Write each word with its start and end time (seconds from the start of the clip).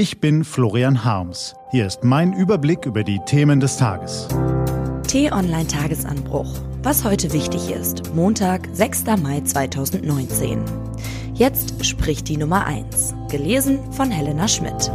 Ich 0.00 0.18
bin 0.18 0.44
Florian 0.44 1.04
Harms. 1.04 1.54
Hier 1.72 1.86
ist 1.86 2.04
mein 2.04 2.32
Überblick 2.32 2.86
über 2.86 3.04
die 3.04 3.20
Themen 3.26 3.60
des 3.60 3.76
Tages. 3.76 4.28
T-Online 5.06 5.66
Tagesanbruch. 5.66 6.54
Was 6.82 7.04
heute 7.04 7.34
wichtig 7.34 7.70
ist. 7.70 8.14
Montag, 8.14 8.66
6. 8.72 9.04
Mai 9.22 9.42
2019. 9.42 10.64
Jetzt 11.34 11.84
spricht 11.84 12.28
die 12.28 12.38
Nummer 12.38 12.64
1. 12.64 13.14
Gelesen 13.28 13.92
von 13.92 14.10
Helena 14.10 14.48
Schmidt. 14.48 14.90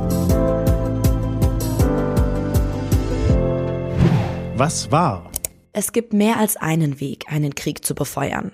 Was 4.55 4.91
war? 4.91 5.29
Es 5.71 5.91
gibt 5.91 6.13
mehr 6.13 6.39
als 6.39 6.57
einen 6.57 6.99
Weg, 6.99 7.31
einen 7.31 7.53
Krieg 7.53 7.85
zu 7.85 7.93
befeuern. 7.93 8.53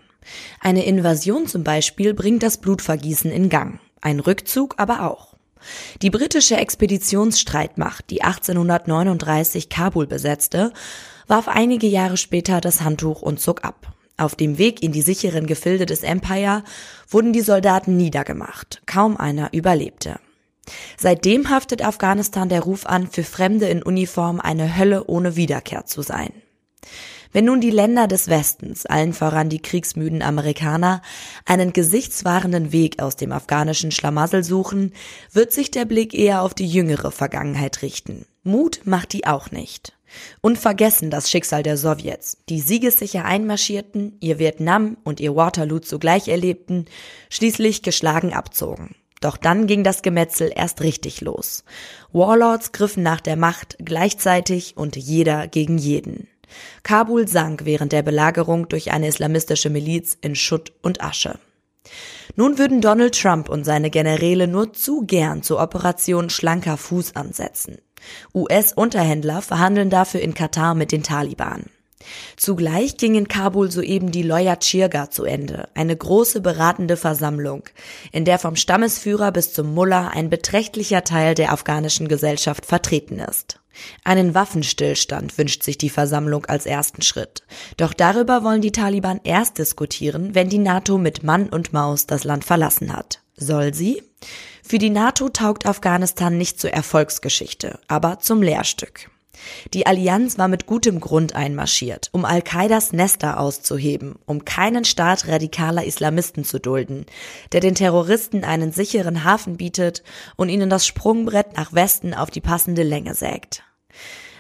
Eine 0.60 0.84
Invasion 0.84 1.48
zum 1.48 1.64
Beispiel 1.64 2.14
bringt 2.14 2.44
das 2.44 2.58
Blutvergießen 2.58 3.32
in 3.32 3.48
Gang, 3.48 3.80
ein 4.02 4.20
Rückzug 4.20 4.76
aber 4.76 5.10
auch. 5.10 5.31
Die 6.02 6.10
britische 6.10 6.58
Expeditionsstreitmacht, 6.58 8.10
die 8.10 8.24
1839 8.24 9.70
Kabul 9.70 10.08
besetzte, 10.08 10.74
warf 11.28 11.48
einige 11.48 11.88
Jahre 11.88 12.18
später 12.18 12.62
das 12.62 12.82
Handtuch 12.82 13.22
und 13.22 13.40
zog 13.40 13.64
ab. 13.64 13.94
Auf 14.18 14.36
dem 14.36 14.58
Weg 14.58 14.84
in 14.84 14.92
die 14.92 15.02
sicheren 15.02 15.48
Gefilde 15.48 15.86
des 15.86 16.04
Empire 16.04 16.64
wurden 17.10 17.34
die 17.34 17.42
Soldaten 17.42 17.98
niedergemacht. 17.98 18.82
Kaum 18.86 19.18
einer 19.18 19.52
überlebte. 19.54 20.20
Seitdem 20.98 21.50
haftet 21.50 21.84
Afghanistan 21.84 22.50
der 22.50 22.62
Ruf 22.62 22.86
an, 22.86 23.08
für 23.08 23.24
Fremde 23.24 23.68
in 23.68 23.82
Uniform 23.82 24.40
eine 24.40 24.78
Hölle 24.78 25.06
ohne 25.08 25.36
Wiederkehr 25.36 25.86
zu 25.86 26.02
sein. 26.02 26.32
Wenn 27.34 27.46
nun 27.46 27.62
die 27.62 27.72
Länder 27.72 28.08
des 28.08 28.28
Westens, 28.28 28.86
allen 28.86 29.14
voran 29.14 29.50
die 29.50 29.62
kriegsmüden 29.62 30.22
Amerikaner, 30.22 31.02
einen 31.46 31.72
gesichtswahrenden 31.72 32.72
Weg 32.72 33.02
aus 33.02 33.16
dem 33.16 33.32
afghanischen 33.32 33.92
Schlamassel 33.92 34.44
suchen, 34.44 34.94
wird 35.32 35.54
sich 35.54 35.72
der 35.72 35.86
Blick 35.86 36.14
eher 36.14 36.42
auf 36.42 36.54
die 36.54 36.68
jüngere 36.68 37.12
Vergangenheit 37.12 37.82
richten. 37.82 38.26
Mut 38.44 38.82
macht 38.86 39.14
die 39.14 39.26
auch 39.26 39.52
nicht. 39.52 39.94
Unvergessen 40.42 41.10
das 41.10 41.30
Schicksal 41.30 41.64
der 41.64 41.78
Sowjets, 41.78 42.38
die 42.50 42.60
siegessicher 42.60 43.24
einmarschierten, 43.24 44.18
ihr 44.20 44.40
Vietnam 44.40 44.98
und 45.06 45.22
ihr 45.22 45.36
Waterloo 45.36 45.80
zugleich 45.80 46.28
erlebten, 46.28 46.86
schließlich 47.30 47.82
geschlagen 47.82 48.34
abzogen. 48.34 48.96
Doch 49.22 49.38
dann 49.38 49.68
ging 49.68 49.84
das 49.84 50.02
Gemetzel 50.02 50.52
erst 50.54 50.82
richtig 50.82 51.22
los. 51.22 51.64
Warlords 52.12 52.72
griffen 52.72 53.04
nach 53.04 53.22
der 53.22 53.38
Macht 53.38 53.78
gleichzeitig 53.80 54.76
und 54.76 54.98
jeder 54.98 55.48
gegen 55.48 55.78
jeden. 55.78 56.28
Kabul 56.84 57.28
sank 57.28 57.66
während 57.66 57.92
der 57.92 58.04
Belagerung 58.04 58.70
durch 58.70 58.92
eine 58.92 59.08
islamistische 59.08 59.70
Miliz 59.70 60.18
in 60.22 60.36
Schutt 60.36 60.74
und 60.82 61.04
Asche. 61.04 61.40
Nun 62.36 62.58
würden 62.58 62.82
Donald 62.82 63.20
Trump 63.20 63.50
und 63.50 63.64
seine 63.64 63.90
Generäle 63.90 64.48
nur 64.48 64.74
zu 64.74 65.02
gern 65.06 65.44
zur 65.44 65.62
Operation 65.62 66.30
schlanker 66.30 66.78
Fuß 66.78 67.16
ansetzen. 67.16 67.78
US-Unterhändler 68.34 69.42
verhandeln 69.42 69.90
dafür 69.90 70.22
in 70.22 70.34
Katar 70.34 70.76
mit 70.76 70.92
den 70.92 71.04
Taliban. 71.04 71.66
Zugleich 72.36 72.98
ging 72.98 73.16
in 73.16 73.28
Kabul 73.28 73.72
soeben 73.72 74.12
die 74.12 74.24
Loya 74.24 74.56
Chirga 74.56 75.12
zu 75.12 75.24
Ende, 75.24 75.70
eine 75.76 75.96
große 75.96 76.42
beratende 76.42 76.98
Versammlung, 76.98 77.64
in 78.12 78.26
der 78.26 78.40
vom 78.40 78.56
Stammesführer 78.56 79.32
bis 79.32 79.54
zum 79.54 79.74
Mullah 79.74 80.08
ein 80.08 80.30
beträchtlicher 80.30 81.04
Teil 81.04 81.36
der 81.36 81.52
afghanischen 81.52 82.08
Gesellschaft 82.08 82.66
vertreten 82.66 83.20
ist. 83.20 83.61
Einen 84.04 84.34
Waffenstillstand 84.34 85.38
wünscht 85.38 85.64
sich 85.64 85.78
die 85.78 85.90
Versammlung 85.90 86.46
als 86.46 86.66
ersten 86.66 87.02
Schritt. 87.02 87.44
Doch 87.78 87.94
darüber 87.94 88.44
wollen 88.44 88.62
die 88.62 88.72
Taliban 88.72 89.20
erst 89.24 89.58
diskutieren, 89.58 90.36
wenn 90.36 90.50
die 90.50 90.58
NATO 90.58 90.98
mit 90.98 91.24
Mann 91.24 91.50
und 91.50 91.74
Maus 91.74 92.08
das 92.08 92.24
Land 92.24 92.46
verlassen 92.46 92.96
hat. 92.96 93.22
Soll 93.36 93.74
sie? 93.74 94.04
Für 94.64 94.78
die 94.78 94.90
NATO 94.90 95.30
taugt 95.30 95.66
Afghanistan 95.66 96.38
nicht 96.38 96.60
zur 96.60 96.72
Erfolgsgeschichte, 96.72 97.80
aber 97.88 98.20
zum 98.20 98.42
Lehrstück. 98.42 99.10
Die 99.74 99.86
Allianz 99.86 100.38
war 100.38 100.48
mit 100.48 100.66
gutem 100.66 101.00
Grund 101.00 101.36
einmarschiert, 101.36 102.10
um 102.12 102.26
Al-Qaidas 102.26 102.94
Nester 102.94 103.40
auszuheben, 103.40 104.16
um 104.26 104.46
keinen 104.46 104.86
Staat 104.86 105.28
radikaler 105.28 105.84
Islamisten 105.84 106.44
zu 106.44 106.60
dulden, 106.60 107.06
der 107.52 107.60
den 107.60 107.76
Terroristen 107.76 108.44
einen 108.44 108.72
sicheren 108.72 109.24
Hafen 109.24 109.58
bietet 109.58 110.04
und 110.36 110.50
ihnen 110.50 110.70
das 110.70 110.86
Sprungbrett 110.86 111.58
nach 111.58 111.74
Westen 111.74 112.14
auf 112.14 112.30
die 112.30 112.42
passende 112.42 112.84
Länge 112.84 113.16
sägt. 113.16 113.64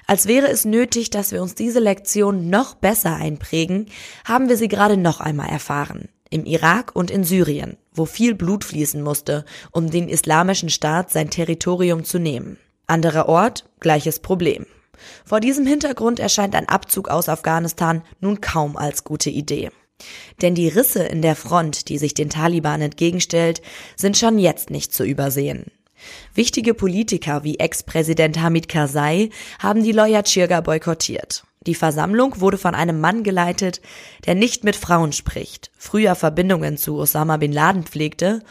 Als 0.08 0.28
wäre 0.28 0.50
es 0.50 0.66
nötig, 0.66 1.10
dass 1.10 1.32
wir 1.32 1.42
uns 1.42 1.56
diese 1.56 1.80
Lektion 1.80 2.50
noch 2.50 2.76
besser 2.76 3.16
einprägen, 3.16 3.88
haben 4.26 4.50
wir 4.50 4.58
sie 4.58 4.68
gerade 4.68 4.98
noch 4.98 5.22
einmal 5.22 5.50
erfahren. 5.50 6.10
Im 6.30 6.46
Irak 6.46 6.92
und 6.96 7.12
in 7.12 7.24
Syrien, 7.24 7.78
wo 7.94 8.06
viel 8.06 8.36
Blut 8.36 8.64
fließen 8.64 9.02
musste, 9.02 9.46
um 9.72 9.90
den 9.90 10.10
islamischen 10.10 10.70
Staat 10.70 11.12
sein 11.12 11.30
Territorium 11.30 12.04
zu 12.04 12.20
nehmen. 12.20 12.58
Anderer 12.88 13.30
Ort, 13.30 13.70
gleiches 13.80 14.20
Problem. 14.20 14.66
Vor 15.26 15.40
diesem 15.40 15.66
Hintergrund 15.66 16.20
erscheint 16.20 16.56
ein 16.56 16.70
Abzug 16.70 17.10
aus 17.10 17.30
Afghanistan 17.30 18.02
nun 18.20 18.42
kaum 18.42 18.78
als 18.78 19.04
gute 19.04 19.30
Idee. 19.30 19.72
Denn 20.42 20.56
die 20.56 20.68
Risse 20.68 21.04
in 21.04 21.22
der 21.22 21.36
Front, 21.36 21.90
die 21.90 21.98
sich 21.98 22.14
den 22.14 22.30
Taliban 22.30 22.82
entgegenstellt, 22.82 23.62
sind 23.96 24.18
schon 24.18 24.40
jetzt 24.40 24.70
nicht 24.70 24.94
zu 24.94 25.04
übersehen. 25.04 25.66
Wichtige 26.34 26.74
Politiker 26.74 27.44
wie 27.44 27.60
Ex-Präsident 27.60 28.42
Hamid 28.42 28.68
Karzai 28.68 29.30
haben 29.60 29.84
die 29.84 29.92
Loya 29.92 30.24
Chirga 30.24 30.62
boykottiert. 30.62 31.44
Die 31.68 31.76
Versammlung 31.76 32.42
wurde 32.42 32.58
von 32.58 32.74
einem 32.74 33.00
Mann 33.00 33.22
geleitet, 33.22 33.82
der 34.26 34.34
nicht 34.34 34.64
mit 34.64 34.76
Frauen 34.76 35.14
spricht, 35.14 35.70
früher 35.78 36.16
Verbindungen 36.16 36.76
zu 36.78 36.98
Osama 36.98 37.38
bin 37.38 37.52
Laden 37.52 37.84
pflegte 37.84 38.42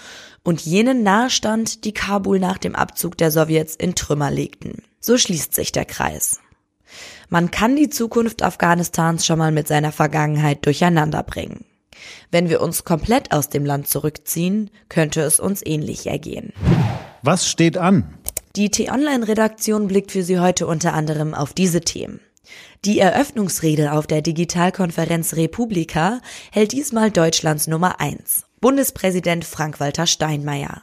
und 0.42 0.60
jenen 0.62 1.02
nahestand, 1.02 1.84
die 1.84 1.92
Kabul 1.92 2.38
nach 2.38 2.58
dem 2.58 2.74
Abzug 2.74 3.16
der 3.18 3.30
Sowjets 3.30 3.76
in 3.76 3.94
Trümmer 3.94 4.30
legten. 4.30 4.82
So 5.00 5.18
schließt 5.18 5.54
sich 5.54 5.72
der 5.72 5.84
Kreis. 5.84 6.40
Man 7.28 7.50
kann 7.50 7.76
die 7.76 7.88
Zukunft 7.88 8.42
Afghanistans 8.42 9.24
schon 9.24 9.38
mal 9.38 9.52
mit 9.52 9.68
seiner 9.68 9.92
Vergangenheit 9.92 10.66
durcheinander 10.66 11.22
bringen. 11.22 11.64
Wenn 12.30 12.48
wir 12.48 12.60
uns 12.60 12.84
komplett 12.84 13.32
aus 13.32 13.48
dem 13.48 13.64
Land 13.64 13.88
zurückziehen, 13.88 14.70
könnte 14.88 15.20
es 15.20 15.38
uns 15.38 15.64
ähnlich 15.64 16.06
ergehen. 16.06 16.52
Was 17.22 17.48
steht 17.48 17.76
an? 17.76 18.14
Die 18.56 18.70
T-Online-Redaktion 18.70 19.86
blickt 19.86 20.10
für 20.10 20.22
Sie 20.22 20.40
heute 20.40 20.66
unter 20.66 20.94
anderem 20.94 21.34
auf 21.34 21.52
diese 21.52 21.82
Themen. 21.82 22.20
Die 22.84 22.98
Eröffnungsrede 22.98 23.92
auf 23.92 24.06
der 24.06 24.22
Digitalkonferenz 24.22 25.34
Republika 25.34 26.20
hält 26.50 26.72
diesmal 26.72 27.10
Deutschlands 27.10 27.66
Nummer 27.66 28.00
eins, 28.00 28.46
Bundespräsident 28.60 29.46
Frank-Walter 29.46 30.06
Steinmeier. 30.06 30.82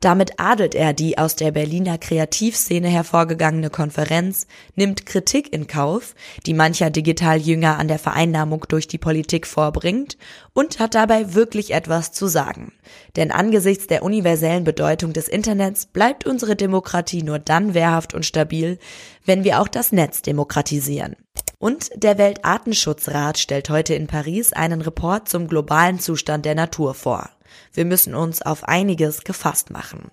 Damit 0.00 0.40
adelt 0.40 0.74
er 0.74 0.94
die 0.94 1.18
aus 1.18 1.36
der 1.36 1.50
Berliner 1.50 1.98
Kreativszene 1.98 2.88
hervorgegangene 2.88 3.68
Konferenz, 3.68 4.46
nimmt 4.76 5.04
Kritik 5.04 5.52
in 5.52 5.66
Kauf, 5.66 6.14
die 6.46 6.54
mancher 6.54 6.88
Digitaljünger 6.88 7.78
an 7.78 7.86
der 7.86 7.98
Vereinnahmung 7.98 8.64
durch 8.66 8.88
die 8.88 8.96
Politik 8.96 9.46
vorbringt, 9.46 10.16
und 10.54 10.78
hat 10.78 10.94
dabei 10.94 11.34
wirklich 11.34 11.74
etwas 11.74 12.12
zu 12.12 12.28
sagen. 12.28 12.72
Denn 13.16 13.30
angesichts 13.30 13.86
der 13.88 14.02
universellen 14.02 14.64
Bedeutung 14.64 15.12
des 15.12 15.28
Internets 15.28 15.84
bleibt 15.84 16.26
unsere 16.26 16.56
Demokratie 16.56 17.22
nur 17.22 17.38
dann 17.38 17.74
wehrhaft 17.74 18.14
und 18.14 18.24
stabil, 18.24 18.78
wenn 19.26 19.44
wir 19.44 19.60
auch 19.60 19.68
das 19.68 19.92
Netz 19.92 20.22
demokratisieren. 20.22 21.16
Und 21.62 21.90
der 21.94 22.18
Weltartenschutzrat 22.18 23.38
stellt 23.38 23.70
heute 23.70 23.94
in 23.94 24.08
Paris 24.08 24.52
einen 24.52 24.80
Report 24.80 25.28
zum 25.28 25.46
globalen 25.46 26.00
Zustand 26.00 26.44
der 26.44 26.56
Natur 26.56 26.92
vor. 26.92 27.30
Wir 27.72 27.84
müssen 27.84 28.16
uns 28.16 28.42
auf 28.42 28.64
einiges 28.64 29.22
gefasst 29.22 29.70
machen. 29.70 30.10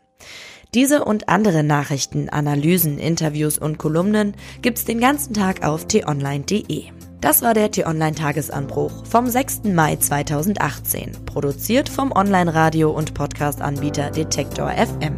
Diese 0.76 1.04
und 1.04 1.28
andere 1.28 1.64
Nachrichten, 1.64 2.30
Analysen, 2.30 3.00
Interviews 3.00 3.58
und 3.58 3.80
Kolumnen 3.80 4.36
gibt's 4.62 4.86
den 4.86 5.00
ganzen 5.00 5.34
Tag 5.34 5.66
auf 5.66 5.88
t-online.de. 5.88 6.92
Das 7.20 7.42
war 7.42 7.56
der 7.56 7.72
T-Online 7.72 8.14
Tagesanbruch 8.14 9.08
vom 9.08 9.28
6. 9.28 9.64
Mai 9.74 9.96
2018, 9.96 11.14
produziert 11.26 11.90
vom 11.90 12.12
Online-Radio- 12.12 12.92
und 12.92 13.16
Podcast-Anbieter 13.16 14.12
Detektor 14.12 14.70
FM. 14.70 15.18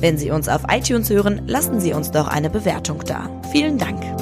Wenn 0.00 0.18
Sie 0.18 0.32
uns 0.32 0.48
auf 0.48 0.62
iTunes 0.68 1.10
hören, 1.10 1.42
lassen 1.46 1.78
Sie 1.78 1.92
uns 1.92 2.10
doch 2.10 2.26
eine 2.26 2.50
Bewertung 2.50 3.04
da. 3.06 3.30
Vielen 3.52 3.78
Dank. 3.78 4.13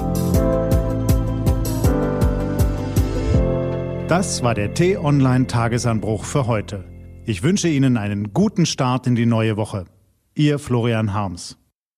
Das 4.12 4.42
war 4.42 4.52
der 4.52 4.74
T-Online 4.74 5.46
Tagesanbruch 5.46 6.24
für 6.24 6.46
heute. 6.46 6.84
Ich 7.24 7.42
wünsche 7.42 7.68
Ihnen 7.68 7.96
einen 7.96 8.34
guten 8.34 8.66
Start 8.66 9.06
in 9.06 9.14
die 9.14 9.24
neue 9.24 9.56
Woche. 9.56 9.86
Ihr 10.34 10.58
Florian 10.58 11.14
Harms. 11.14 11.56